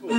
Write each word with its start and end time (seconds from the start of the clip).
Sound, 0.00 0.14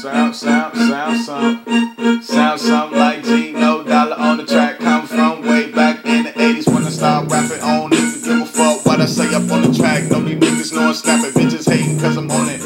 sound, 0.00 0.34
sound, 0.34 0.76
sound, 0.76 1.20
sound. 1.20 2.24
Sound 2.24 2.60
something 2.60 2.98
like 2.98 3.22
Gino 3.22 3.84
Dollar 3.84 4.16
on 4.16 4.38
the 4.38 4.44
track. 4.44 4.80
Come 4.80 5.06
from 5.06 5.42
way 5.42 5.70
back 5.70 6.04
in 6.04 6.24
the 6.24 6.30
80s 6.30 6.66
when 6.74 6.84
I 6.84 6.88
started 6.90 7.30
rapping. 7.30 7.60
I 7.62 7.78
don't 7.78 7.94
even 7.94 8.20
give 8.20 8.40
a 8.40 8.46
fuck 8.46 8.84
what 8.84 9.00
I 9.00 9.06
say 9.06 9.32
up 9.32 9.48
on 9.52 9.62
the 9.62 9.72
track. 9.72 10.10
No, 10.10 10.20
these 10.20 10.38
niggas 10.38 10.72
know 10.74 10.88
I'm 10.88 10.94
snapping. 10.94 11.30
Bitches 11.30 11.70
hating 11.70 12.00
cause 12.00 12.16
I'm 12.16 12.28
on 12.28 12.48
it. 12.48 12.57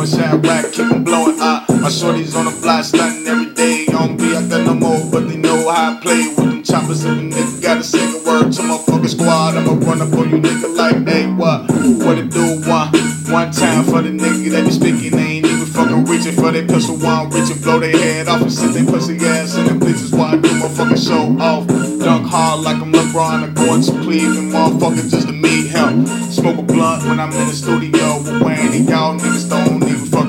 Rack, 0.00 0.72
keep 0.72 0.90
on 0.90 1.04
blowing 1.04 1.40
up. 1.40 1.68
My 1.68 1.88
shorties 1.88 2.34
on 2.34 2.46
the 2.46 2.60
block, 2.62 2.84
stunting 2.84 3.26
every 3.26 3.52
day. 3.52 3.86
On 3.92 4.16
be 4.16 4.34
I 4.34 4.46
got 4.48 4.64
no 4.64 4.74
more, 4.74 5.10
but 5.10 5.28
they 5.28 5.36
know 5.36 5.70
how 5.70 5.96
I 5.96 6.00
play 6.00 6.28
with 6.28 6.36
them 6.36 6.62
choppers. 6.62 7.04
If 7.04 7.12
a 7.12 7.20
nigga 7.20 7.62
gotta 7.62 7.84
say 7.84 8.00
a 8.00 8.22
word 8.24 8.52
to 8.52 8.62
my 8.62 8.78
fucking 8.78 9.08
squad, 9.08 9.56
I'ma 9.56 9.72
run 9.72 10.00
up 10.00 10.12
on 10.14 10.30
you 10.30 10.38
nigga 10.38 10.74
like, 10.76 11.06
hey, 11.06 11.26
what? 11.26 11.70
What 12.04 12.18
it 12.18 12.30
do? 12.30 12.60
One, 12.64 12.88
one 13.28 13.52
time 13.52 13.84
for 13.84 14.00
the 14.00 14.10
nigga 14.10 14.50
that 14.52 14.64
be 14.64 14.70
speaking, 14.70 15.10
they 15.12 15.22
ain't 15.22 15.46
even 15.46 15.66
fucking 15.66 16.04
reaching 16.06 16.32
for 16.32 16.50
their 16.50 16.66
pistol 16.66 16.96
while 16.96 17.26
I'm 17.26 17.30
reaching. 17.30 17.60
Blow 17.60 17.78
their 17.78 17.96
head 17.96 18.28
off 18.28 18.40
and 18.40 18.52
sit 18.52 18.72
their 18.72 18.86
pussy 18.86 19.16
ass 19.20 19.56
in 19.56 19.66
the 19.66 19.74
bleachers 19.74 20.12
while 20.12 20.34
I 20.34 20.36
do 20.36 20.54
my 20.54 20.68
fucking 20.68 20.96
show 20.96 21.36
off. 21.38 21.66
Dunk 22.00 22.26
hard 22.26 22.60
like 22.60 22.80
I'm 22.80 22.92
LeBron, 22.92 23.44
I'm 23.44 23.54
going 23.54 23.82
to 23.82 23.92
Cleveland, 24.00 24.52
motherfucker, 24.52 25.10
just 25.10 25.26
to 25.28 25.32
meet 25.32 25.68
him. 25.68 26.06
Smoke 26.32 26.58
a 26.58 26.62
blunt 26.62 27.04
when 27.04 27.20
I'm 27.20 27.32
in 27.32 27.48
the 27.48 27.52
studio 27.52 28.18
with 28.22 28.42
Wayne, 28.42 28.72
and 28.72 28.88
y'all 28.88 29.18
niggas 29.18 29.50
don't 29.50 29.79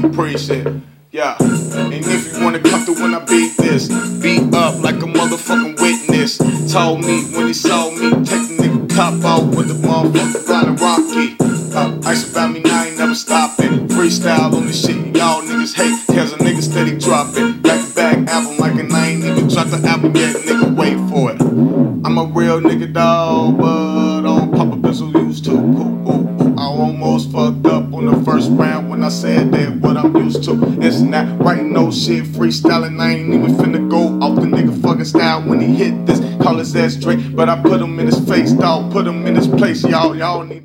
appreciate 0.04 0.68
it. 0.68 0.82
Yeah, 1.12 1.36
and 1.42 1.94
if 1.94 2.34
you 2.34 2.44
wanna 2.44 2.60
come 2.60 2.86
through 2.86 3.02
when 3.02 3.14
I 3.14 3.20
beat 3.26 3.58
this, 3.58 3.90
beat 4.22 4.54
up 4.54 4.82
like 4.82 4.96
a 4.96 5.08
motherfucking 5.08 5.80
witness. 5.82 6.38
Told 6.72 7.02
me 7.02 7.24
when 7.36 7.48
he 7.48 7.54
saw 7.54 7.92
me, 7.92 8.12
take 8.24 8.48
the 8.48 8.58
nigga 8.62 8.90
cop 8.96 9.24
out 9.26 9.56
with 9.56 9.68
the 9.68 9.74
motherfucker 9.86 10.46
blind 10.46 10.80
rocky. 10.80 11.36
Uh, 11.76 12.00
ice 12.10 12.32
about 12.32 12.52
me, 12.52 12.62
now 12.62 12.82
I 12.82 12.88
ain't 12.88 12.98
never 12.98 13.16
stopping. 13.16 13.90
Freestyle 13.90 14.54
on 14.54 14.68
this 14.68 14.86
shit, 14.86 14.96
y'all 15.16 15.42
niggas 15.42 15.76
hate, 15.76 16.16
cause 16.16 16.32
a 16.32 16.38
nigga 16.38 16.62
steady 16.62 16.98
dropping. 16.98 17.62
Back 17.62 17.86
to 17.86 17.94
back 17.94 18.30
album 18.30 18.58
like 18.58 18.80
an 18.80 18.92
I 18.94 19.10
ain't 19.10 19.26
even 19.26 19.48
dropped 19.50 19.72
the 19.72 19.86
album 19.88 20.16
yet, 20.16 20.36
nigga, 20.36 20.76
wait 20.76 20.98
for 21.10 21.32
it. 21.32 21.42
I'm 21.42 22.18
a 22.18 22.24
real 22.24 22.62
nigga 22.62 22.92
dog, 22.94 23.58
but 23.58 24.11
round 28.52 28.90
when 28.90 29.04
I 29.04 29.10
said 29.10 29.52
that 29.52 29.76
what 29.78 29.98
I'm 29.98 30.16
used 30.16 30.44
to. 30.46 30.54
It's 30.82 31.02
not 31.02 31.40
writing 31.44 31.74
no 31.74 31.92
shit, 31.92 32.26
freestyling. 32.26 33.00
I 33.00 33.14
ain't 33.14 33.34
even 33.34 33.56
finna 33.56 33.90
go 33.90 34.20
off 34.26 34.36
the 34.36 34.48
nigga 34.48 34.82
fucking 34.82 35.06
style 35.06 35.42
when 35.44 35.60
he 35.60 35.76
hit 35.76 36.06
this. 36.06 36.20
Call 36.42 36.58
his 36.58 36.76
ass 36.76 36.94
straight, 36.94 37.36
but 37.36 37.50
I 37.50 37.62
put 37.62 37.82
him 37.82 38.00
in 38.00 38.08
his 38.08 38.20
face, 38.28 38.52
dog. 38.52 38.92
Put 38.92 39.08
him 39.08 39.26
in 39.26 39.36
his 39.36 39.48
place, 39.48 39.84
y'all. 39.84 40.16
Y'all 40.16 40.44
need. 40.44 40.60